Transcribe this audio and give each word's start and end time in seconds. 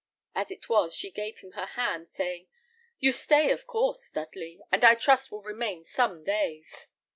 As 0.33 0.49
it 0.49 0.67
was, 0.67 0.95
she 0.95 1.11
gave 1.11 1.37
him 1.41 1.51
her 1.51 1.67
hand, 1.77 2.09
saying, 2.09 2.47
"You 2.97 3.11
stay, 3.11 3.51
of 3.51 3.67
course, 3.67 4.09
Dudley, 4.09 4.59
and 4.71 4.83
I 4.83 4.95
trust 4.95 5.31
will 5.31 5.43
remain 5.43 5.83
some 5.83 6.23
days." 6.23 6.87